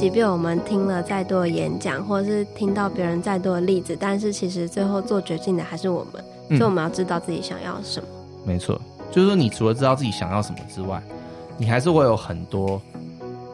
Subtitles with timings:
[0.00, 8.08] 即便我们听了再多的演讲，或者是听到别人再多的例子，但是其实最后做决定的还是我们，嗯、所以我们要知道自己想要什么。
[8.42, 8.80] 没错，
[9.12, 11.02] 就是说，你除了知道自己想要什么之外，
[11.58, 12.80] 你还是会有很多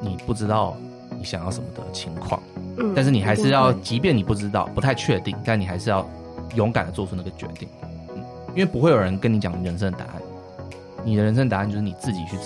[0.00, 0.77] 你不知道
[1.18, 2.40] 你想要什么的情况。
[2.76, 6.08] 嗯，但是你还是要，即便你不知道、不太确定，但你还是要
[6.54, 7.68] 勇敢的做出那个决定。
[7.82, 10.22] 嗯，因为不会有人跟你讲人生的答案，
[11.02, 12.38] 你的人生答案就是你自己去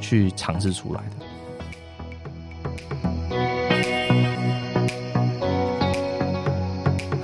[0.00, 1.26] 去尝试出来的。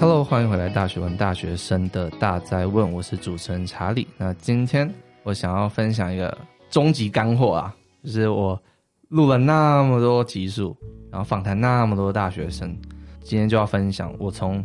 [0.03, 4.05] Hello，欢迎回来《大学问》大学生的大哉问，我是主持人查理。
[4.19, 4.93] 那今天
[5.23, 6.37] 我想要分享一个
[6.71, 8.61] 终极干货啊，就是我
[9.11, 10.77] 录了那么多集数，
[11.09, 12.77] 然后访谈那么多大学生，
[13.23, 14.65] 今天就要分享我从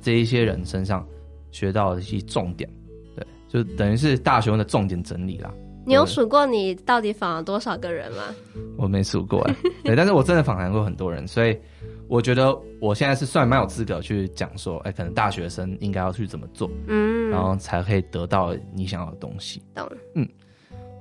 [0.00, 1.06] 这一些人身上
[1.50, 2.66] 学到的一些重点。
[3.14, 5.52] 对，就等于是大学问的重点整理啦。
[5.84, 8.22] 你有数过你到底访了多少个人吗？
[8.78, 11.54] 我没数过哎，对，但是我真的访谈过很多人，所以。
[12.10, 19.62] 我觉得我现在是算蛮有资格去讲说，哎、欸，可能大学生应该要去怎么做，嗯，然后才可以得到你想要的东西。
[19.76, 20.28] 懂了，嗯，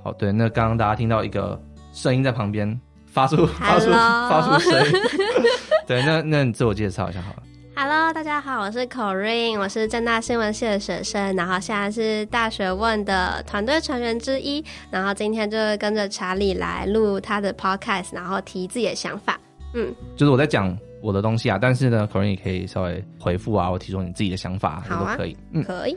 [0.04, 1.60] 好，对，那刚刚大家听到一个
[1.92, 4.94] 声音在旁边发出发出发出声音，
[5.88, 7.44] 对，那那你自我介绍一下好了。
[7.76, 19.40] Hello，大家好，我是 Corinne，我是政大新闻系的学生，然后现在是大学问的团队成员之一，然后今天就跟着查理来录他的 Podcast，然后提自己的想法。
[19.74, 20.78] 嗯，就是我在讲。
[21.02, 25.36] 我的东西啊，但是呢，可能也可以稍微回复啊，我提出你自己的想法，都可以。
[25.52, 25.96] 嗯，可以。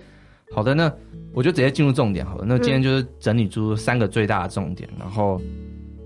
[0.55, 0.93] 好的，那
[1.33, 2.45] 我就直接进入重点好了。
[2.47, 5.41] 那今天就是整理出三个最大的重点，嗯、然后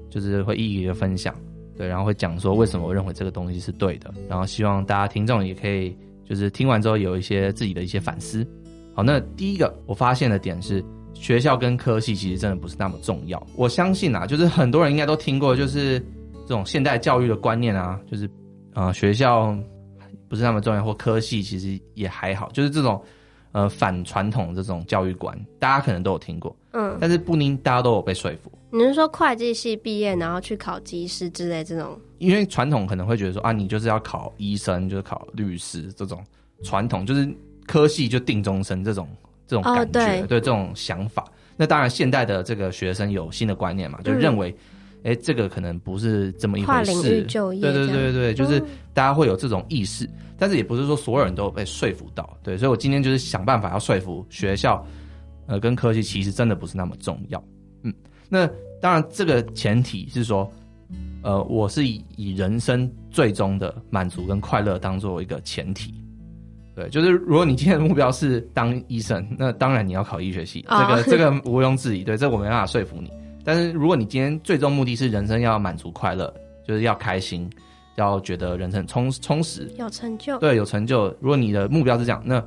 [0.08, 1.34] 就是会一一的分享，
[1.77, 8.47] 对，然后会讲说为什么我认为这个东西是对的，然后希望大家听众也可以就是听完之后有一些自己的一些反思。
[8.94, 13.44] 好，那第一个我发现的点是，学校跟科系其实真的不是那么重要。
[13.56, 15.99] 我相信啊，就是很多人应该都听过，就是
[16.47, 18.31] 这种现代教育的观念啊，就是。
[18.76, 19.56] 啊、呃，学校
[20.28, 23.03] 不是那么重要，或科系其实也还好，就是这种
[23.53, 28.53] 呃反传统这种教育观，大家可能都有听过，嗯，但是不一定大家都有被说服。
[28.70, 31.98] 你是说会计系毕业然后去考技师之类这种？
[32.19, 36.22] 因为传统可能会觉得说啊，你就是要考医生，就是考律师这种
[36.62, 37.26] 传统，就是
[37.66, 39.08] 科系就定终身这种
[39.47, 41.25] 这种感觉，哦、对，对这种想法。
[41.56, 44.50] 那当然，现代的这个学生有新的观念嘛，就认为。
[44.50, 44.56] 嗯
[45.04, 47.22] 哎，这个可能不是这么一回事。
[47.24, 48.60] 对对对对，就是
[48.92, 52.36] 大家会有这种意识，嗯，但是也不是说所有人都被说服到。
[52.42, 54.84] 对，所以我今天就是想办法要说服学校，
[55.46, 57.42] 呃，跟科技其实真的不是那么重要。
[57.82, 57.94] 嗯，
[58.28, 58.48] 那
[58.80, 60.50] 当然这个前提是说，
[61.22, 65.94] 呃，我是以以人生最终的满足跟快乐当做一个前提。
[66.74, 72.04] 对，就是如果你今天的目标是当医生，那当然你要考医学系，哦，这个这个毋庸置疑。
[72.04, 73.10] 对，这我没办法说服你。
[73.46, 76.34] 但是如果你今天最终目的是人生要满足快乐，
[76.66, 77.48] 就是要开心，
[77.94, 81.06] 要觉得人生充充实、有成就，对，有成就。
[81.20, 82.44] 如果你的目标是这样，那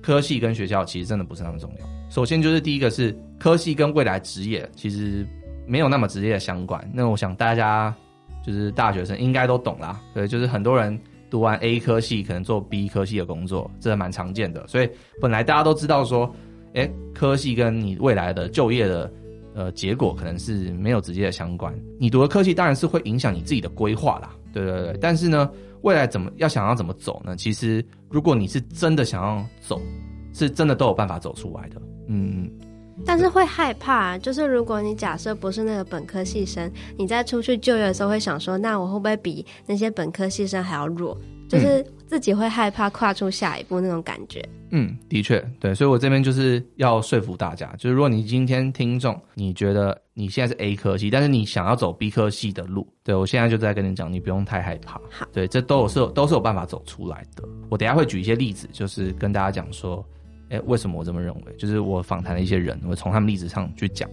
[0.00, 1.86] 科系跟学校其实真的不是那么重要。
[2.08, 5.26] 首先就是第一个是科系跟未来职业其实
[5.66, 6.90] 没有那么直接的相关。
[6.90, 7.94] 那我想大家
[8.42, 14.66] 就是大学生应该都懂啦，对，就是很多人读完 A 科系可能做 B 科系的工作，这蛮常见的。
[14.66, 14.88] 所以
[15.20, 16.34] 本来大家都知道说，
[16.72, 19.12] 哎，科系跟你未来的就业的。
[19.54, 21.74] 呃，结果可能是没有直接的相关。
[21.98, 24.98] 你读的科系当然是会影响你自己的规划啦，对对对。
[25.00, 25.50] 但是呢，
[25.82, 27.36] 未来怎么要想要怎么走呢？
[27.36, 29.80] 其实如果你是真的想要走，
[30.32, 31.82] 是真的都有办法走出来的。
[32.08, 32.50] 嗯，
[33.04, 41.18] 但是会害怕，就是如果你假设不是那个本科系生，你在出去就业的时候会想说，那我会不会比那些本科系生还要弱？
[41.50, 44.40] 就是自己会害怕跨出下一步那种感觉。
[44.70, 55.00] 嗯，的确，对，所以我这边就是要说服大家，就是如果你今天听众，你觉得你现在是 A 科系，但是你想要走 B 科系的路，对，我现在就在跟你讲，你不用太害怕。
[55.10, 57.42] 好，对，这都是都是有办法走出来的。
[57.68, 60.06] 我等一下会举一些例子，就是跟大家讲说，
[60.50, 61.52] 哎，为什么我这么认为？
[61.58, 64.08] 就是我访谈的一些人，我从他们例子上去讲。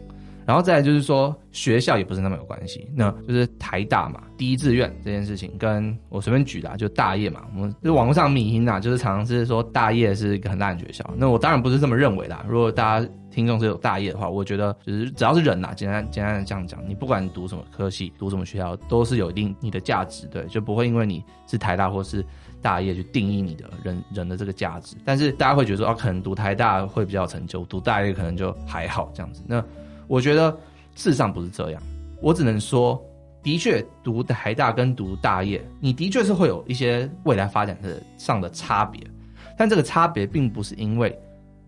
[0.48, 12.46] 然后再来就是说，学校也不是那么有关系，那就是台大嘛，第一志愿这件事情，跟我随便举的，就大业嘛，我们就是网络上迷因啊，就是常常是说大业是一个很烂的学校，那我当然不是这么认为啦。
[12.48, 22.26] 如果大家听众是有大业的话，我觉得就是只要是人呐，简单简单的这样讲，你不管读什么科系，读什么学校，都是有一定你的价值，对，就不会因为你是台大或是
[22.62, 24.96] 大业去定义你的人人的这个价值。
[25.04, 29.62] 但是大家会觉得说，哦，可能读台大会比较成就，读大业可能就还好这样子，那。
[30.08, 30.52] 我觉得
[30.96, 31.82] 事实上不是这样，
[32.22, 33.02] 我只能说，
[33.44, 39.02] 的确读台大跟读大业，你的确是会有一些未来发展的上的差别，
[39.58, 41.18] 但这个差别并不是因为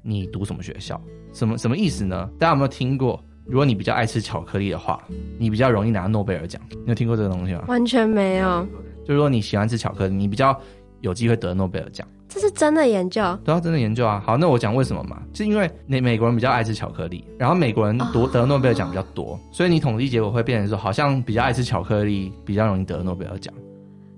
[0.02, 1.00] 你读什么学校，
[1.34, 2.30] 什么什么意思呢？
[2.40, 5.04] 大家有没有听过如果你比较爱吃巧克力的话，
[5.38, 6.62] 你比较容易拿诺贝尔奖。
[6.70, 7.66] 你有听过这个东西吗？
[7.68, 8.66] 完全没有。
[9.06, 10.60] 就是说你喜欢吃巧克力，你比较
[11.02, 12.08] 有机会得诺贝尔奖。
[12.28, 14.22] 这是真的研究，对啊，真的研究啊。
[14.24, 15.20] 好，那我讲为什么嘛？
[15.34, 23.52] 是因为美美国人比较爱吃巧克力，然后美国人夺得诺贝尔奖比较多，哦，所以你统计结果会变成说，好像比较爱吃巧克力比较容易得诺贝尔奖。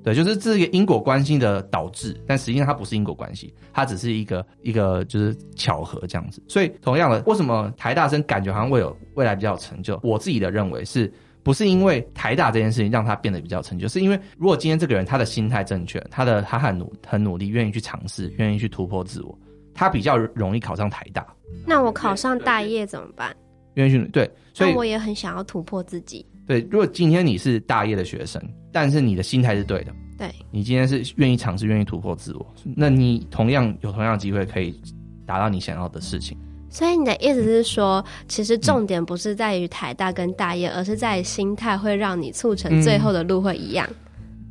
[0.04, 6.44] 对，就是这个因果关系的导致，但实际上它不是因果关系，它只是一个一个就是巧合这样子。
[6.50, 9.98] 所以同样的，为什么台大生感觉好像会有未来比较有成就？
[10.04, 11.10] 我自己的认为是。
[11.44, 19.38] 不是因为台大这件事情让他变得比较成就，是因为如果今天这个人他的心态正确，他的他很努很努力，愿意去尝试，愿意去突破自我，
[19.74, 21.26] 他比较容易考上台大。
[21.66, 23.36] 那我考上大业怎么办？
[23.76, 26.26] 愿意去对，所以我也很想要突破自己。
[26.46, 28.42] 对，如果今天你是大业的学生，
[28.72, 34.80] 但是你的心态是对的，对，你今天是愿意尝试，愿意突破自我，那你同样有同样的机会可以
[35.26, 36.38] 达到你想要的事情。
[36.72, 43.86] 所以你的意思是说，其实重点不是在于台大跟大业，嗯、而是在于心态会让你促成最后的路会一样。
[43.90, 43.96] 嗯、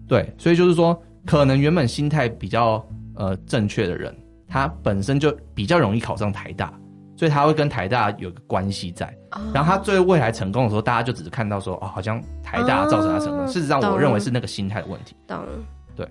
[0.06, 4.14] 对，所以就是说，可能原本心态比较呃正确的人，
[4.46, 6.70] 他本身就比较容易考上台大，
[7.16, 9.06] 所以他会跟台大有个关系在。
[9.30, 13.46] 哦、然后他最后未来成功的时候，大家就只是看到说，哦，好像台大造成他成功。
[13.46, 15.16] 哦、事实上，我认为是那个心态的问题。
[15.26, 15.38] 懂。
[15.96, 16.06] 对，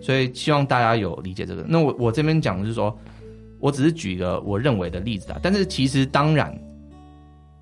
[0.00, 1.64] 所以希望大家有理解这个。
[1.66, 2.96] 那我我这边讲的是说。
[3.60, 6.52] 我只是举一个我认为的例子啊，但是其实当然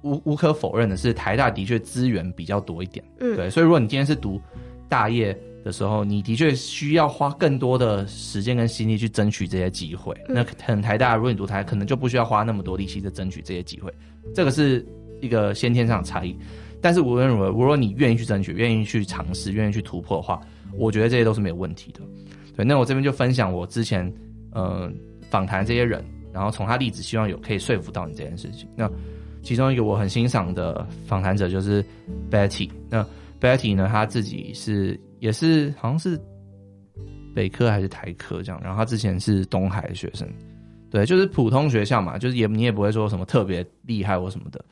[0.03, 4.41] 无无可否认的是，台大的确资源比较多一点，嗯，对，所以如果你今天是读
[4.89, 10.15] 大业的时候，你的确需要花更多的时间跟心力去争取这些机会。
[10.29, 13.93] 嗯、那可能台大如果你读台，可能就不需要花那么多力气在争取这些机会，
[14.33, 14.87] 这个是
[15.21, 16.35] 一个先天上的差异。
[16.81, 20.41] 但是无论如何，如果你愿意去争取，愿意去尝试，愿意去突破的话，
[20.77, 22.01] 我觉得这些都是没有问题的。
[22.57, 24.07] 对，那我这边就分享我之前
[24.53, 24.65] 嗯。
[24.65, 24.93] 呃
[25.31, 28.69] 访谈这些人，然后从他例子，希望有可以说服到你这件事情。
[28.77, 28.91] 那
[29.43, 31.85] 其中一个我很欣赏的访谈者就是
[32.31, 32.71] Betty。
[32.91, 33.07] 那
[33.41, 36.21] Betty 呢，他自己是也是好像是
[37.35, 40.29] 北科还是台科这样，然后他之前是东海的学生，
[40.91, 44.63] 对，就是普通学校嘛，就是也你也不会说什么特别厉害或什么的，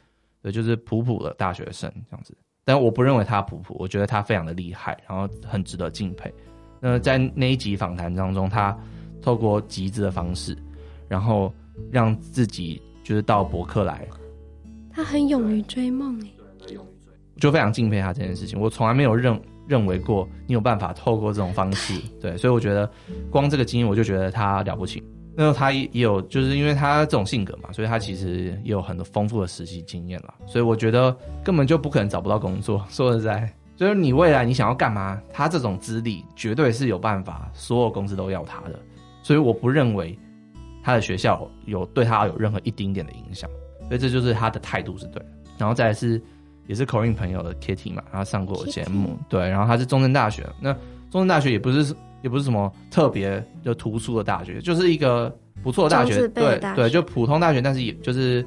[0.42, 2.36] 对，就是普普的大学生这样子。
[2.64, 6.32] 但我不认为他普普，我觉得他非常的厉害，然后很值得敬佩。
[6.80, 8.76] 那在那一集访谈当中，他。
[9.26, 10.56] 透过集资的方式，
[11.08, 11.52] 然后
[11.90, 14.06] 让自己就是到博客来。
[14.88, 16.30] 他很勇于追梦哎，
[17.40, 18.56] 就非常敬佩他这件事情。
[18.60, 19.36] 我从来没有认
[19.66, 22.88] 认为过你有办法透过这种方式， 对，所以我觉得
[23.28, 25.02] 光这个经验我就觉得他了不起。
[25.34, 30.32] 那他也有就是因为他这种性格嘛，所以他其实也有很多丰富的实习经验了。
[30.46, 32.86] 所以我觉得根本就不可能找不到工作。
[32.88, 38.80] 说实在，就是你未来你想要干嘛，他这种资历绝对是有办法，所有公司都要他的。
[39.26, 40.16] 所以我不认为
[40.84, 43.50] 他的学校有对他有任何一丁点的影响，
[43.88, 45.26] 所以这就是他的态度是对的。
[45.58, 46.22] 然后再来是
[46.68, 49.28] 也是 Corine 朋友的 Kitty 嘛，他上过我节目，Kitty.
[49.28, 50.72] 对，然后他是中正大学，那
[51.10, 51.92] 中正大学也不是
[52.22, 58.46] 也不是什么特别就突出的大学，就是一个不错的大学，对对，就普通大学，但是也就是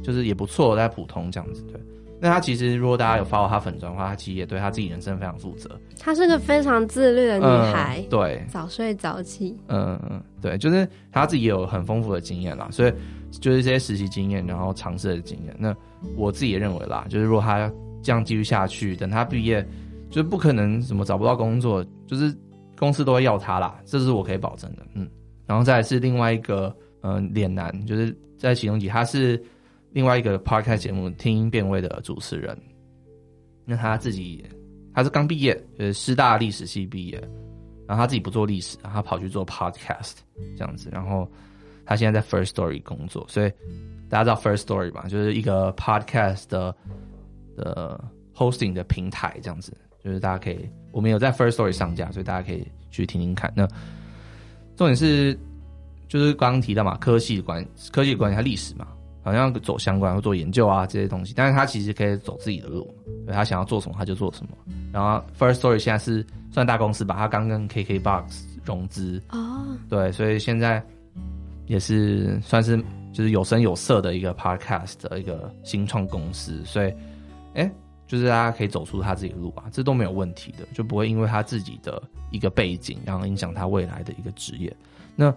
[0.00, 1.80] 就是也不错，在普通这样子，对。
[2.22, 5.70] 那他其实，如果大家有 follow 他粉妆的话，他其实也对他自己人生非常负责。
[5.98, 9.56] 她是个非常自律的女孩，嗯、对，早睡早起。
[9.68, 12.92] 嗯嗯，对，就是她自己也有很丰富的经验啦，所以
[13.30, 15.56] 就是这些实习经验，然后尝试的经验。
[15.58, 15.74] 那
[16.14, 17.72] 我自己也认为啦，就是如果她
[18.02, 19.66] 这样继续下去，等她毕业，
[20.10, 22.36] 就是不可能什么找不到工作，就是
[22.76, 24.82] 公司都会要她啦，这是我可以保证的。
[24.92, 25.08] 嗯，
[25.46, 29.42] 然后再来是另外一个，嗯、呃，脸男，就是在启动集，他是。
[29.92, 32.56] 另外一个 podcast 节目《听音辨位》的主持人，
[33.64, 34.44] 那他自己
[34.94, 37.18] 他是刚毕业，就是师大历史系毕业，
[37.86, 40.14] 然后他自己不做历史，然后他跑去做 podcast
[40.56, 41.28] 这样子，然后
[41.84, 43.52] 他现在在 First Story 工作，所以
[44.08, 45.06] 大家知道 First Story 吧？
[45.08, 46.74] 就是一个 podcast 的
[47.56, 48.02] 的
[48.34, 53.52] hosting 的平台这样子，就是大家可以，我们有在 First Story 上架，所以大家可以去听听看。
[53.56, 53.66] 那
[54.76, 55.36] 重点是
[56.08, 58.86] 就是刚刚提到嘛，科技的关科技的关系，它历史嘛。
[59.22, 62.92] 好像走相关或做研究啊这些东西，但是他其实可以走自己的路，
[63.26, 64.52] 对，他想要做什么他就做什么。
[64.92, 70.82] 然后 First Story 现在是算大公司吧，他刚跟 KKBOX 融资哦，对，所以现在
[71.66, 72.76] 也是算是
[73.12, 76.88] 就是有声有色的一个 Podcast 的一个新创公司，所以
[77.54, 77.72] 哎、欸，
[78.06, 84.74] 就是大家可以走出他自己的路啊，这都没有问题的，就不会因为他自己的一个背景，然后影响他未来的一个职业。
[85.14, 85.32] 那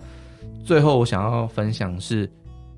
[0.64, 2.30] 最后我想要分享是。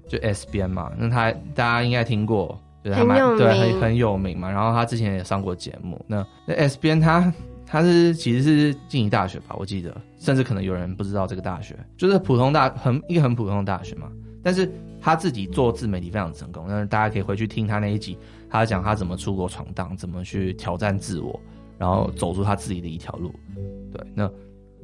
[0.07, 4.49] 就 S 边嘛，那他大家应该听过，就是他蛮对很很有名嘛。
[4.49, 6.03] 然后他之前也上过节目。
[6.07, 7.33] 那那 S 边他
[7.65, 14.11] 他是其实是静宜大学吧，我记得，甚至可能有人不知道这个大学，就是普通大很一个很普通的大学嘛。
[14.43, 14.71] 但是
[15.01, 18.15] 他自己做自媒体非常成功，那大家可以回去听他那一集，
[18.47, 21.39] 他讲他怎么出国闯荡，怎么去挑战自我，
[21.79, 23.33] 然后走出他自己的一条路。
[23.91, 24.29] 对，那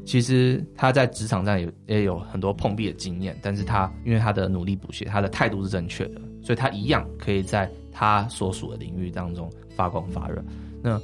[0.06, 10.44] 其实他在职场上也也有很多碰壁的经验，但是他因为他的努力不懈，他的态度是正确的，所以他一样可以在他所属的领域当中发光发热。
[10.82, 11.00] 那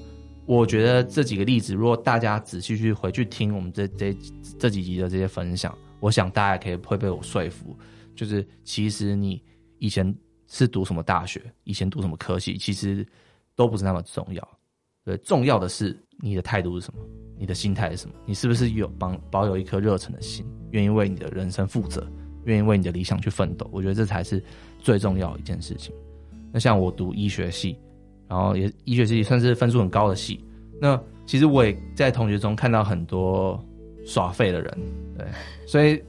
[0.46, 4.18] 我觉得这几个例子，如果大家仔细去回去听我们这这
[4.58, 7.78] 这几集的这些分享，我想大家可以会被我说服，
[8.16, 9.44] 就是其实你
[9.78, 10.16] 以前
[10.48, 13.06] 是读什么大学，以前读什么科系，其实
[13.56, 14.58] 都不是那么重要。
[15.04, 17.00] 对，重要的是你的态度是什么，
[17.38, 22.06] 你的心态是什么，你是不是有保保有一颗热忱的心，愿意为你的人生负责，
[22.46, 23.70] 愿意为你的理想去奋斗。
[23.72, 24.44] 我觉得这才是
[24.80, 25.94] 最重要的一件事情。
[26.52, 27.78] 那像我读医学系。
[28.30, 30.44] 然后也医学系算是分数很高的系，
[30.82, 33.58] 那其实我也在同学中看到很多
[34.06, 34.78] 耍废的人，
[35.18, 35.26] 对，
[35.66, 36.04] 所以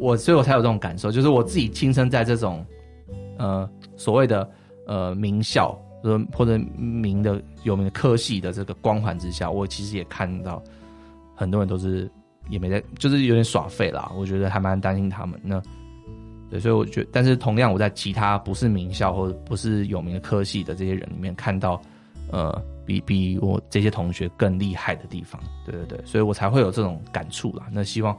[0.00, 2.66] 我所以我才有这种感受，就是我自己亲身在这种
[3.38, 4.50] 呃所谓的
[4.88, 10.62] 呃名校，或者或者名的有名的科系的这个光环之下，我其实也看到
[11.34, 12.10] 很多人都是
[12.48, 15.60] 也没在，就是有点耍废啦，我觉得还蛮担心他们那。
[16.50, 21.80] 对，所以我觉得，但是同样我在其他不是名校或者不是有名的科系的这些人里面看到，
[22.32, 27.68] 呃，比比我这些同学更厉害的地方，对对对，所以我才会有这种感触啦。
[27.70, 28.12] 那希望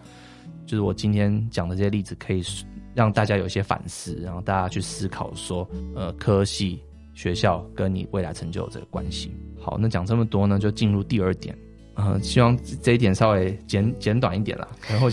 [0.65, 2.41] 就是我今天讲的这些例子可以
[2.95, 6.81] 让大家有一些反思，然后大家去思考说，呃，科系
[7.21, 9.31] 学校跟你未来成就这个关系。
[9.59, 11.55] 好，那讲这么多呢，就进入第二点，
[11.93, 15.07] 呃，希望这一点稍微简简短一点啦，然后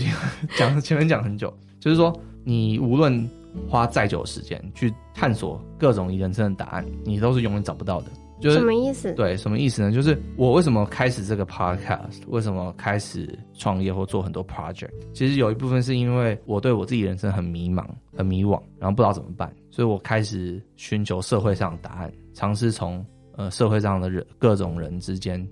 [0.57, 2.17] 讲 前面讲很久，就是说。
[2.45, 3.29] 你无论
[3.67, 8.07] 花再久的时间去探索各种人生的答案，你都是永远找不到的。
[8.39, 9.13] 就是什么意思？
[9.13, 9.91] 对，什么意思呢？
[9.91, 14.89] 就是我为什么开始这个 podcast，为什么开始创业或做很多 project？
[15.13, 23.05] 其实有一部分是因为我对我自己人生很迷茫、很迷惘，然后不知道怎么办，所以我开始寻求社会上的答案，尝试从
[23.35, 25.45] 呃社会上的人各种人之间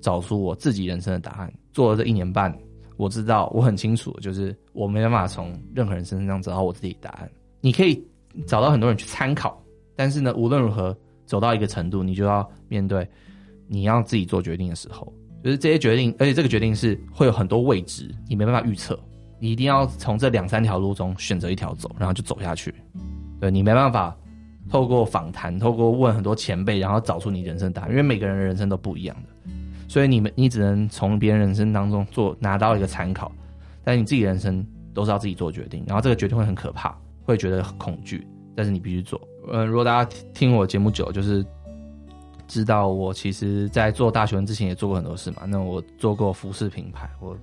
[0.00, 1.52] 找出我自己人生的答案。
[1.72, 2.52] 做了这一年半。
[2.98, 7.28] 我知道，我很清楚，就是我没办法从任何人身上找到我自己的答案。
[7.60, 8.00] 你可以
[8.46, 9.60] 找到很多人去参考，
[9.96, 13.08] 但是呢，无论如何走到一个程度，你就要面对
[13.68, 15.12] 你要自己做决定的时候，
[15.42, 18.98] 就是这些决定，而且这个决定是会有很多未知，你没办法预测。
[19.38, 22.72] 你一定要从这两三条路中选择一条走，然后就走下去。
[23.40, 24.16] 对，你没办法
[24.68, 29.50] 透过访谈，透过问很多前辈，然后找出你人生答案，因为每个人的人生都不一样的。
[29.88, 33.32] 所以你们，你只能从别人人生当中做拿到一个参考，
[33.82, 34.64] 但你自己人生
[34.94, 38.24] 都是要自己做决定，然后这个决定会很可怕，会觉得恐惧，
[38.54, 39.20] 但是你必须做。
[39.50, 41.44] 嗯，如果大家听我节目久，就是
[42.46, 45.44] 知道我其实在做大学生之前也做过很多事嘛。
[45.46, 47.36] 那我做过服饰品牌，我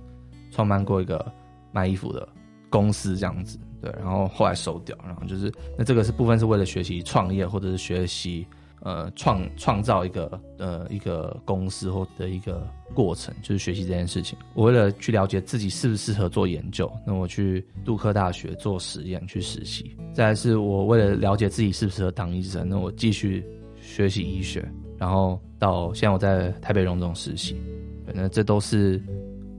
[0.50, 1.30] 创办过一个
[1.72, 2.28] 卖衣服的
[2.68, 8.46] 公司，这样子，对，然后后来收掉，然后就是那这个是部分是为了学习创业或者是学习。
[8.82, 14.38] 呃，创创造一个呃一个公司或的一个过程，就是学习这件事情。
[14.54, 19.94] 我为了去了解自己适不适合做研究，那我去杜克大学做实验去实习。
[20.14, 23.44] 再来是我为了了解自己适不适合当医生，那我继续
[23.80, 27.60] 学习医学，然后到现在我在台北荣总实习。
[28.06, 29.00] 反正这都是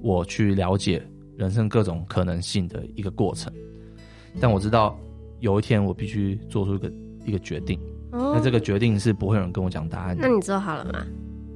[0.01, 1.01] 我去了解
[1.37, 3.53] 人生各种可能性的一个过程。
[4.39, 4.99] 但我知道
[5.41, 6.91] 有一天我必须做出一个
[7.27, 7.79] 一个决定。
[8.11, 10.27] 那这个决定是不会有人跟我讲答案的。
[10.27, 11.05] 那你做好了吗？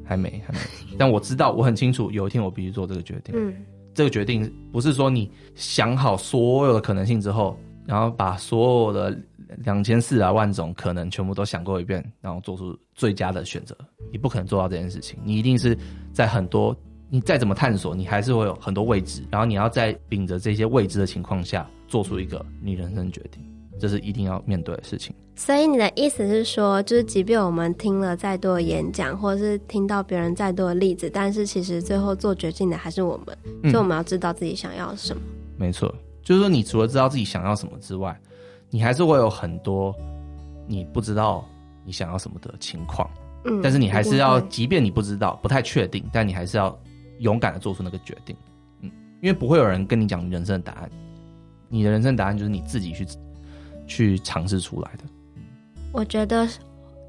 [0.06, 0.60] 还没，还没。
[0.98, 3.34] 但我知道，我很清楚，有一天我必须做这个决定。
[3.36, 3.54] 嗯，
[3.94, 9.18] 这个决定不是说你想好所有的可能性之后，然后把所有的
[9.64, 13.76] 两千四百万种可能全部都想过一遍，然后做出最佳的选择。
[14.12, 15.18] 你不可能做到这件事情。
[15.24, 15.76] 你一定是
[16.14, 16.76] 在很多，
[17.10, 19.24] 你再怎么探索，你还是会有很多未知。
[19.32, 23.44] 然后你要在秉着这些未知的情况下，做出一个你人生决定。
[23.80, 25.14] 这是一定要面对的事情。
[25.38, 33.38] 所以你的意思是说，就是即便我们听了再多的演讲，或者是听到别人再多的例子，但是其实最后做决定的还是我们。
[33.64, 35.22] 嗯，所以我们要知道自己想要什么。
[35.58, 38.18] 没错，就是说，你除了知道自己想要什么之外，
[38.70, 39.94] 你还是会有很多
[40.68, 41.44] 你不知道
[41.84, 43.10] 你想要什么的情况。
[43.44, 46.80] 嗯，但是你还是要，即便你不知道，不太确定，但你还是要
[47.20, 48.34] 勇敢的做出那个决定。
[48.80, 48.90] 嗯，
[49.22, 50.90] 因为不会有人跟你讲人生的答案，
[51.68, 53.06] 你的人生答案就是你自己去。
[53.88, 55.04] 去尝试出来的，
[55.92, 56.48] 我觉得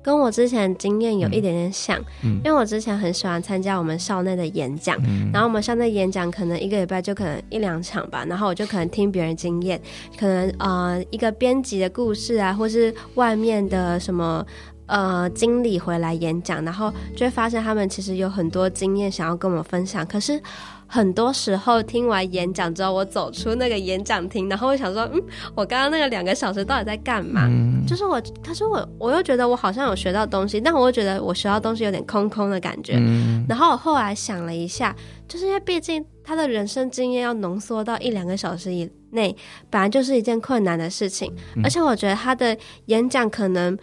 [0.03, 9.81] 跟我之前经验有一点点像，嗯，因为我之前很喜欢参加我们校内的演讲，嗯，然后我们校内演讲可能一个礼拜就可能一两场吧，然后我就可能听别人经验，
[10.17, 14.47] 可能呃一个编辑的故事啊，或是外面的什么
[14.87, 20.41] 呃经理回来演讲，然后就会发现他们其实有很多经验想要跟我们分享，可是。
[20.87, 25.23] 很多时候听完演讲之后，我走出那个演讲厅，然后我想说，嗯，
[25.55, 27.47] 我刚刚那个两个小时到底在干嘛？
[27.47, 32.95] 嗯、就是我，他说我，我又觉得我好像有学到东西，但我又觉得我学到东西有点空空的感觉。
[32.99, 34.95] 嗯、然后我后来想了一下，
[35.27, 39.35] 就是因为毕竟他的人生经验要浓缩到一两个小时以内，
[39.69, 43.77] 本来就是一件困难的事情，嗯、而且我觉得他的演讲可能。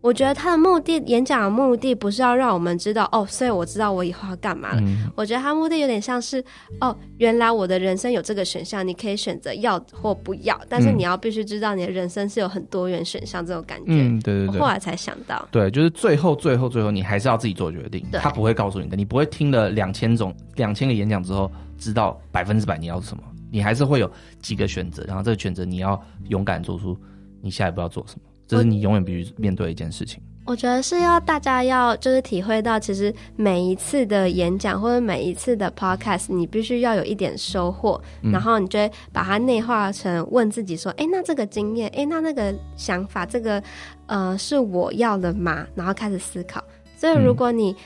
[0.00, 4.80] 我觉得他的目的，演讲的目的不是要让我们知道哦，所以我知道我以后要干嘛了。
[4.80, 6.42] 嗯、我觉得他目的有点像是
[6.80, 13.84] 哦，原来我的人生有这个选项，你可以选择要或不要，但是你要必须知道你的人生是有很多元选项这种感觉。
[13.88, 14.60] 嗯，对对对。
[14.60, 18.02] 后来才想到，对，就是最后最后最后，你还是要自己做决定。
[18.12, 26.96] 他不会告诉你的，你不会听了两千种两千个演讲之后知道百分之百你要什么，你还是会有几个选择，然后这个选择你要勇敢做出
[27.42, 28.22] 你下一步要做什么。
[28.50, 30.20] 这是你永远必须面对的一件事情。
[30.46, 43.62] 我觉得是要大家要就是体会到，其实每一次的演讲或者每一次的 podcast，你必须要有一点收获，嗯、然后你就会把它内化成问自己说：“哎，那这个经验，哎，那那个想法，这个
[44.06, 46.64] 呃是我要的吗？”然后开始思考。
[46.96, 47.76] 所以如果你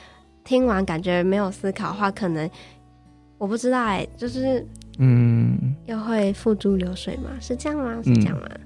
[0.43, 2.49] 听完感觉没有思考的话，可能
[3.37, 4.65] 我不知道哎，就是
[4.97, 7.29] 嗯，又会付诸流水吗？
[7.39, 8.01] 是这样吗？
[8.03, 8.47] 是这样吗？
[8.49, 8.61] 嗯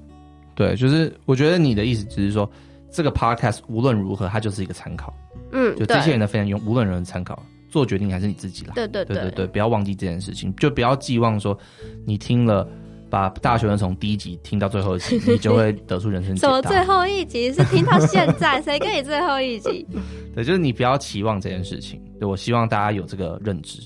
[0.59, 2.51] 对，就是我觉得你的意思只是说，
[2.91, 5.13] 这个 podcast 无论如何，它就是一个参考。
[5.53, 8.73] 嗯，就这些人的分享用，无论如何参考，做决定还是你自己啦。
[8.75, 11.57] 对对对，对对对，不要忘记这件事情，就不要寄望说，
[12.05, 12.67] 你听了
[13.09, 16.35] 把大学生从第一集听到最后一集，你就会得出人生。
[16.37, 18.61] 什么最后一集是听到现在？
[18.61, 19.87] 谁跟你最后一集？
[20.35, 22.01] 对，就是你不要期望这件事情。
[22.19, 23.79] 对，我希望大家有这个认知。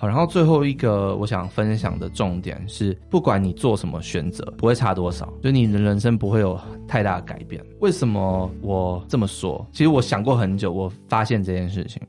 [0.00, 7.62] 好，然后最后一个我想分享的重点是，不管你做什么选择，不会差多少，就你的人生不会有太大的改变。
[7.80, 9.66] 为什么我这么说？
[9.70, 12.00] 其实我想过很久，我发现这件事情。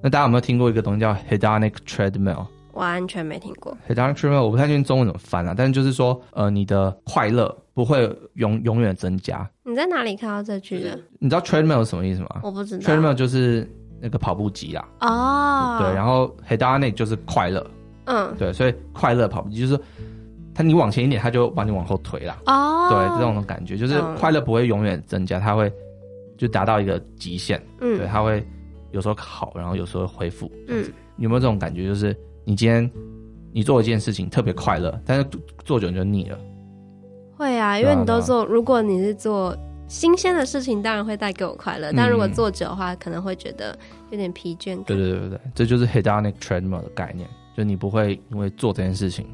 [0.00, 2.46] 那大家有没有听过一个东西叫 hedonic treadmill？
[2.74, 3.76] 完全没听过。
[3.88, 9.50] hedonic treadmill 我不太确定中文怎么翻啊，但是就是说，呃，你的快乐不会永永远增加。
[9.64, 10.96] 你在哪里看到这句的？
[11.18, 12.28] 你知道 treadmill 是什么意思吗？
[12.44, 12.84] 我不知道。
[12.84, 13.68] treadmill 就是。
[14.00, 17.64] 那个跑步机啦，哦，对，然后 hedonic 就是快乐，
[18.04, 19.84] 嗯，对，所以快乐跑步机就是说，
[20.54, 25.70] 它你往前一点，它就把你往后推了，哦，对，这种的感觉就是快乐不会永远增加，它会
[26.38, 28.42] 就达到一个极限，嗯，对，它会
[28.92, 30.84] 有时候好，然后有时候恢复，嗯，
[31.18, 31.84] 有没有这种感觉？
[31.84, 32.90] 就是你今天
[33.52, 35.26] 你做一件事情特别快乐，但是
[35.64, 36.38] 做久你就腻了，
[37.36, 39.54] 会啊，因为你都做，如果你是做。
[39.90, 43.76] 新鲜的事情当然会带给我快乐，但如果做久的话，可能会觉得
[44.10, 44.84] 有点疲倦感。
[44.84, 49.26] 对对对对，这就是 hedonic treadmill 的概念，就你不会因为做这件事情，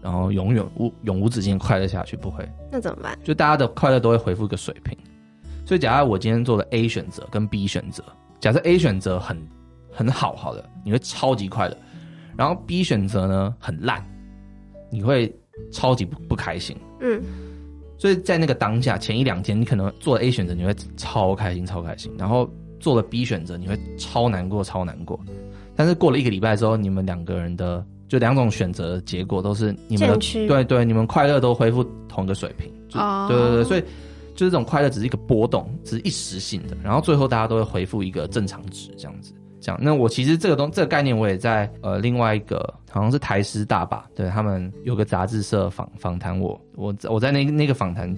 [0.00, 2.48] 然后永远无永无止境快乐下去，不会。
[2.72, 3.18] 那怎么办？
[3.22, 4.96] 就大家的快乐都会回复一个水平。
[5.66, 8.02] 所以，假如我今天做的 A 选择跟 B 选择，
[8.40, 9.36] 假设 A 选择很
[9.92, 11.76] 很好，好的，你会超级快乐；
[12.34, 14.02] 然后 B 选择呢很烂，
[14.90, 15.30] 你会
[15.70, 16.74] 超级不不开心。
[17.00, 17.22] 嗯。
[17.98, 25.18] 所以在那个当下，前一两天你可能做了 A 选择，你会超开心、超开心；然后做了 B 选择，你会超难过、超难过。
[25.74, 32.72] 但是过了一个礼拜之后，你们两个人的就两种选择的结果都是你们的对，对对，你们快乐都恢复同一个水平。
[32.94, 33.80] 哦，对对对，所以
[34.34, 39.32] 就是这种快乐只是一个波动，只是一时性的，然后最后大家都会恢复一个正常值，这样子。
[39.60, 42.58] 这样，那我其实这个东这个概念，我也在呃另外一个
[42.90, 48.14] 好像是台师大吧，对他们有个杂志社访访谈我，我我在那那个访谈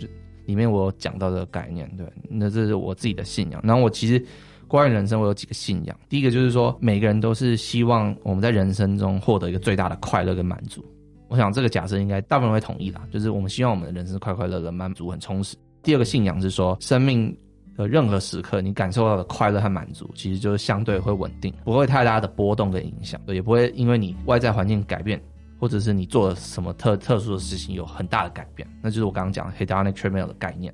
[0.46, 3.60] 里面我讲到这个概念，对，那这是我自己的信仰。
[3.64, 4.24] 然后我其实
[4.68, 5.96] 关于人生，我有几个信仰。
[6.08, 10.84] 第一个就是说，每个人都是希望我们在人生中获得一个最大的快乐跟满足。
[11.28, 15.56] 我想这个假设应该大部分人会同意啦，就是我们希望我们的人生快快乐乐、满足、很充实。
[15.82, 17.34] 第二个信仰是说，生命。
[17.76, 25.20] 的任何时刻，你感受到的快乐和满足，其实就是相对会稳定，不会太大的波动跟影响，也不会因为你外在环境改变，
[25.58, 28.68] 或者是你做了什么特特殊的事情有很大的改变。
[28.82, 30.72] 那就是我刚刚讲的 hedonic treadmill 的概念。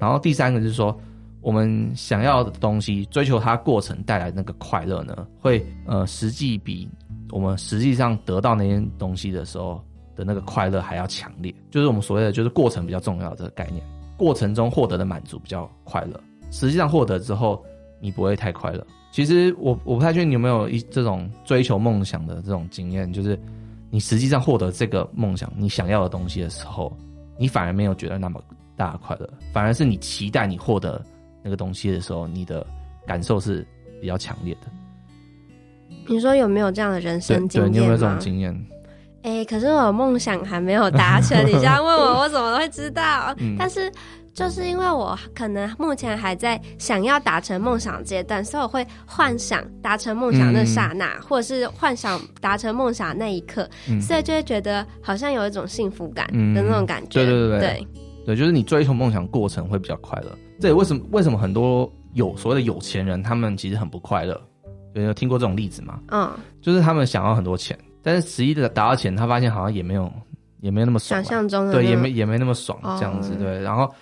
[0.00, 0.98] 然后第三个就是说，
[1.40, 6.88] 我们想要的东西，追求它过程带来那个快乐呢，会呃实际比
[7.30, 9.82] 我们实际上得到那些东西的时候
[10.14, 11.54] 的那个快乐还要强烈。
[11.70, 13.82] 就是我们所谓的就是过程比较重要的这个概念。
[14.16, 17.64] 过程中获得的满足比较快乐，实际上获得之后
[18.00, 18.86] 你不会太快乐。
[19.12, 23.38] 其实我我不太确定你有没有一这种追求梦想的这种经验，就是
[23.90, 26.94] 你实际上获得这个梦想你想要的东西的时候，
[27.38, 28.42] 你反而没有觉得那么
[28.76, 31.02] 大的快乐，反而是你期待你获得
[31.42, 32.66] 那个东西的时候，你的
[33.06, 33.66] 感受是
[34.00, 34.66] 比较强烈的。
[36.08, 37.70] 你说有没有这样的人生经验？
[37.70, 38.66] 对，对，你有没有这种经验？
[39.26, 43.34] 哎、欸，可是我梦想还没有达成， 你这样问我，我怎么会知道？
[43.38, 43.92] 嗯、但是
[44.32, 57.24] 就是因为我可能目前还在想要达成梦想阶段，所以我会幻想达成梦想那刹那，嗯、或者是幻想达成梦想那一刻，嗯、所以就会觉得好像有一种幸福感的那种感觉。
[57.24, 57.86] 对对对对，对，
[58.26, 60.30] 对，就是你追求梦想过程会比较快乐。
[60.60, 64.40] 这也为什么为什么很多有所谓的有钱人，他们其实很不快乐？
[64.94, 65.98] 有有听过这种例子吗？
[66.12, 66.30] 嗯，
[66.62, 67.76] 就是他们想要很多钱。
[68.06, 70.08] 但是十一的达到钱，他发现好像也没有，
[70.60, 71.20] 也没有那么爽。
[71.20, 73.34] 想象中的对，也没也没那么爽这样子。
[73.34, 73.92] 对，然后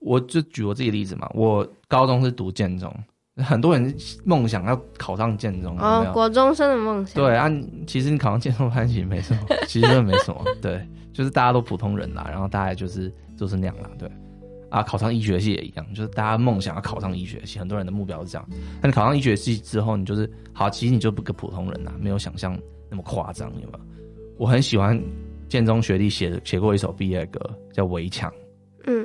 [0.00, 2.92] 我就举我自己例子嘛，我高中是读建中，
[3.36, 5.78] 很多人梦想要考上建中。
[5.78, 7.14] 哦，有有国中生的梦想。
[7.14, 7.48] 对啊，
[7.86, 10.42] 其实你考上建中，其实没什么， 其实真的没什么。
[10.60, 13.88] 对，就是大家都普通人啦，然后大家就是就是那样啦。
[13.96, 14.10] 对，
[14.70, 18.44] 啊，考上医学系也一样，就是大家梦想要考上医学系，很多人的目标是这样。
[18.82, 23.80] 但你考上医学系之后，你就是好，其实你就不个普通人啦，没有想象那么夸张，有没有？
[24.38, 25.00] 我很喜欢
[25.48, 27.40] 建中学弟写的写过一首毕业歌，
[27.72, 28.30] 叫《围墙》。
[28.86, 29.04] 嗯，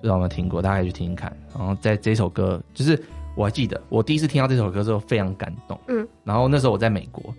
[0.00, 0.60] 不知道有没有听过？
[0.60, 1.36] 大家可以去听听看。
[1.56, 3.02] 然后在这首歌，就是
[3.36, 5.78] 我还记得，我第一次听到这首歌之后非常感动。
[5.88, 7.34] 嗯，然后那时候我在美国，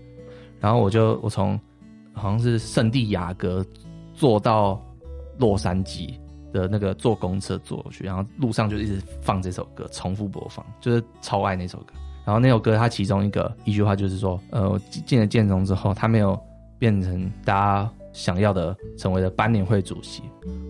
[0.60, 1.60] 然后我就我从
[2.14, 3.66] 好像是圣地亚哥
[4.14, 4.82] 坐到
[5.38, 6.14] 洛杉矶
[6.52, 11.94] 的那个坐公车坐过去，然后路上就一直放这首歌，重复播放，就是超爱那首歌。
[12.28, 16.38] 然后那首歌，它其中一个一句话就是说，呃，我进了建中之后，他没有
[16.78, 20.22] 变成大家想要的，成为了班联会主席，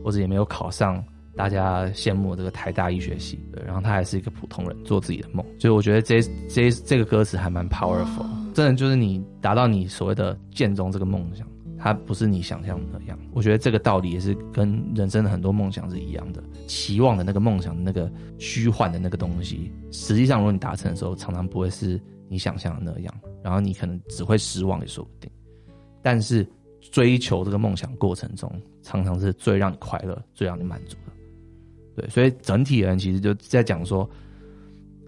[0.03, 1.03] 或者也没有考上
[1.35, 5.43] 大家羡慕的这个台大医学系，对，然后他还是一个普通人，做自己的梦。
[5.57, 11.47] 所以我觉得这这这个歌词还蛮 powerful，真的就是你达到你所谓的建中这个梦想。
[11.79, 25.31] 它不是你想象的那样，我觉得这个道理也是跟人生的很多梦想是一样的，期望的那个梦想那个虚幻的那个东西，实际上如果你达成的时候，常常不会是你想象的那样，然后你可能只会失望也说不定。
[26.03, 26.47] 但是
[26.81, 28.51] 追求这个梦想过程中，
[28.83, 32.01] 常常是最让你快乐、最让你满足的。
[32.01, 34.07] 对，所以整体人其实就在讲说，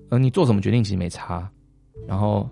[0.10, 1.48] 呃，你做什么决定其实没差，
[2.08, 2.50] 然后。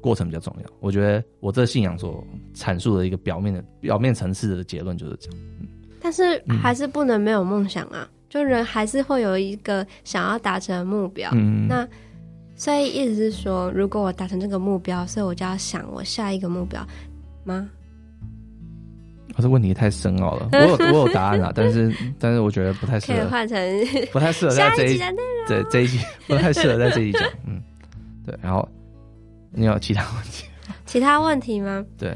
[0.00, 2.24] 过程比较重要，我觉得我这信仰所
[2.54, 5.40] 阐述的一个表面的表面层次的结论就是这样。
[5.58, 5.66] 嗯，
[6.00, 11.30] 但是还是不能没有梦想啊，就人还是会有一个想要达成的目标。
[11.32, 11.86] 嗯，那
[12.56, 16.86] 所以意思是说，如果我达成这个目标，所以我就要想我下一个目标
[17.44, 17.68] 吗？
[19.36, 23.58] 我这问题太深奥了， 我有我有答案了，但是但是我觉得不太适合换成
[24.12, 25.04] 不太适合在这一集
[25.46, 27.28] 对这一集不太适合在这一集讲。
[27.46, 27.60] 嗯，
[28.24, 28.68] 对，然后。
[29.50, 30.44] 你有其他问题？
[30.84, 31.82] 其他问题吗？
[31.96, 32.14] 对。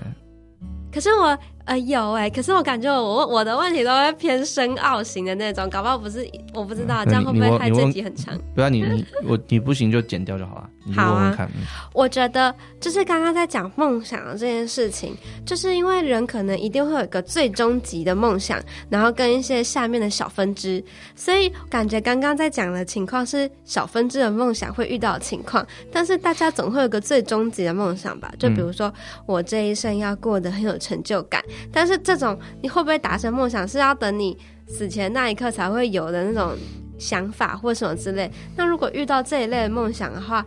[0.92, 8.38] 可是我呃有哎、欸，可是我感觉我我的问题都会偏深奥型的那种，搞不好不是我不知道，这样会不会害这集很长？
[8.54, 10.68] 不要你你我你不行就剪掉就好了。
[10.84, 11.90] 你问问看，好啊。
[11.94, 20.82] 我觉得就是刚刚在讲梦想的这件事情，就是因为人可能一定会有一个最终极的梦想，然后跟一些下面的小分支，
[21.14, 28.32] 所以感觉刚刚在讲的情况是小分支的梦想会遇到的情况，但是大家总会有个最终极的梦想吧？
[28.36, 28.92] 就比如说
[29.24, 36.56] 我这一生要过得很有成就感，但是这种你会不会达成梦想，是要等你死前那一刻才会有的那种
[36.98, 38.30] 想法或什么之类。
[38.56, 40.44] 那如果遇到这一类的梦想的话，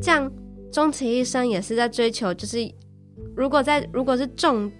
[0.00, 0.30] 这样
[0.70, 2.58] 终其一生也是在追求，就是
[3.34, 4.70] 如果在如果是重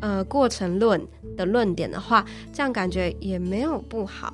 [0.00, 1.00] 呃过程论
[1.36, 4.32] 的论点的话，这样感觉也没有不好。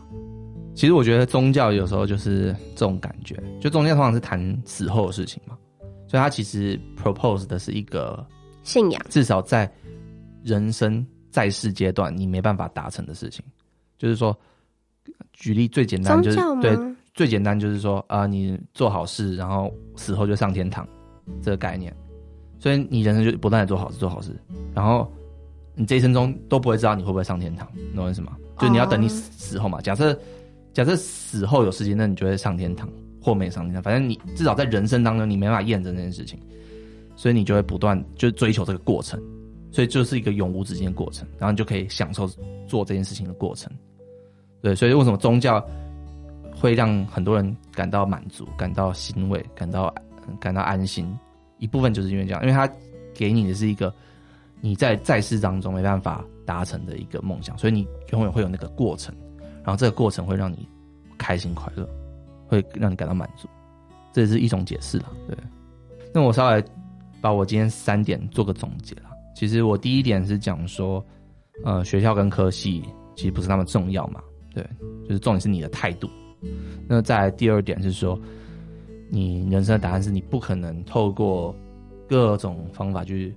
[0.75, 5.57] 其实我觉得宗教有时候就是这种感觉，就宗教通常是谈死后的事情嘛，
[6.07, 8.23] 所以它其实 propose 的是一个
[8.63, 9.73] 信仰，至少在。
[10.47, 13.45] 人生在世阶段，你没办法达成的事情，
[13.99, 14.35] 就是说，
[15.33, 16.79] 举例最简单就是对，
[17.13, 20.87] 最简单就是说啊、呃，你做好事，然后死后就上天堂，
[21.43, 21.95] 这个概念。
[22.59, 24.31] 所以你人生就不断的做好事，做好事，
[24.73, 25.13] 然后
[25.75, 28.37] 你这一生中都不会知道你会不会上天堂，你懂我意思吗？
[28.59, 29.81] 就你要等你死后嘛。
[29.81, 30.19] 假设
[30.73, 32.89] 假设死后有事情，那你就会上天堂
[33.21, 36.41] 或没上天堂，反正你至少在人生当中你没办法验证这件事情，
[37.15, 39.21] 所以你就会不断就追求这个过程。
[39.71, 42.27] 所以就是一个永无止境的过程，然后你就可以享受
[42.67, 43.71] 做这件事情的过程。
[44.63, 45.65] 对，所以为什么宗教
[46.55, 49.95] 会让很多人感到满足、感到欣慰、感到
[50.41, 51.07] 感到安心？
[51.59, 52.69] 一部分就是因为这样，因为他
[53.15, 53.93] 给你的是一个
[54.61, 59.15] 你在在世当中没办法达成的一个梦想，所以你永远会有那个过程，
[59.63, 60.67] 然后这个过程会让你
[61.17, 61.89] 开心快乐，
[62.47, 63.49] 会让你感到满足，
[64.13, 65.13] 这也是一种解释了。
[65.29, 65.37] 对，
[66.13, 66.65] 那我稍微
[67.21, 69.16] 把我今天三点做个总结了。
[69.37, 71.05] 其实我第一点是讲说，
[71.63, 72.83] 呃，学校跟科系
[73.15, 74.23] 其实不是那么重要嘛，
[74.55, 74.67] 对，
[75.07, 76.09] 就是重点是你的态度。
[76.89, 78.19] 那再第二点是说，
[79.11, 81.55] 你人生的答案是你不可能透过
[82.09, 83.35] 各种方法去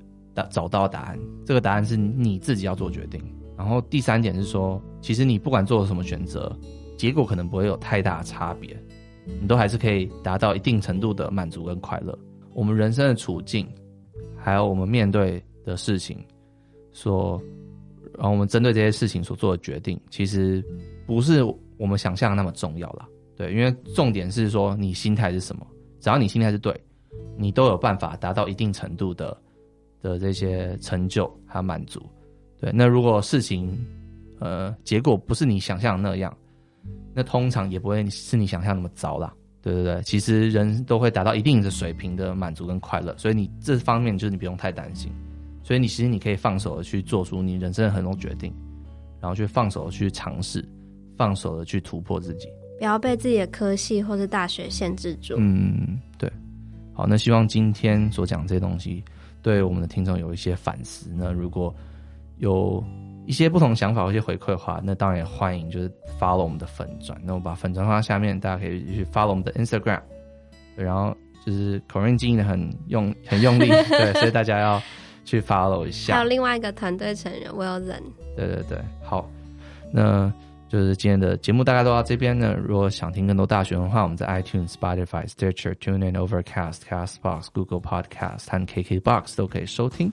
[0.49, 3.21] 找到答案，这个答案是你自己要做决定。
[3.57, 6.57] 然后第三点是说，其实你不管做了什么选择，
[6.97, 8.73] 结果可能不会有太大的差别，
[9.41, 12.17] 你都还是可以达到一定程度的满足跟快乐。
[12.53, 13.67] 我们人生的处境，
[14.37, 16.23] 还有我们面对的事情，
[16.91, 17.41] 说，
[18.13, 20.63] 然后我们针对这些事情所做的决定，其实
[21.05, 21.43] 不是
[21.77, 23.07] 我们想象的那么重要啦。
[23.35, 25.65] 对，因为重点是说你心态是什么，
[25.99, 26.77] 只要你心态是对，
[27.37, 29.37] 你都有办法达到一定程度的
[30.01, 32.01] 的这些成就还有满足。
[32.59, 33.77] 对，那如果事情
[34.39, 36.35] 呃结果不是你想象的那样，
[37.13, 39.33] 那通常也不会是你想象那么糟啦。
[39.61, 45.11] 对对对，其实人都会达到一定的水平的满足跟快乐，所以你这方面就是你不用太担心。
[45.69, 48.51] 所以你其实你可以放手的去做出你人生的很多决定，
[49.21, 50.67] 然后去放手的去尝试，
[51.15, 52.47] 放手的去突破自己，
[52.79, 55.35] 不要被自己的科系或是大学限制住。
[55.37, 56.27] 嗯，对。
[56.91, 59.03] 好，那希望今天所讲这些东西
[59.43, 61.11] 对我们的听众有一些反思。
[61.13, 61.71] 那如果
[62.39, 62.83] 有
[63.27, 65.87] 一些不同想法或一些回馈的话，那当然也欢迎，就是
[66.19, 67.15] follow 我们的粉专。
[67.23, 70.01] 那我把粉专放在下面，大家可以去 follow 我们的 Instagram。
[70.75, 74.81] 然后就是 Corine 经营的很用很用力， 对，所以大家要
[75.29, 76.15] 去 follow 一下。
[76.15, 78.01] 还有另外一个团队成员 Wilson。
[78.35, 79.29] 对对对，好，
[79.91, 80.31] 那
[80.67, 82.55] 就是今天的节目大概都到这边呢。
[82.65, 90.11] 如果想听更多大学文化，我们在 iTunes、Spotify、Stitcher、TuneIn、Overcast、Castbox、Google Podcast 和 KKBox 都可以收听。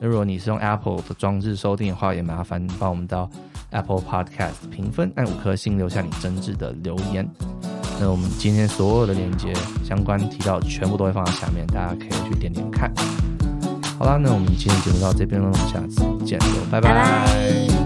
[0.00, 3.30] 那如果你是用 Apple 的装置收听的话，也麻烦帮我们到
[3.70, 7.28] Apple Podcast 评分，按五颗星，留下你真挚的留言。
[8.00, 9.52] 那我们今天所有的链接
[9.84, 12.92] 相关提到，全部都会放在下面，大家可以去点点看。
[13.98, 16.88] 好啦，那我们今天节目到这边了，我们下次见喽，拜拜。
[16.88, 17.83] 拜拜。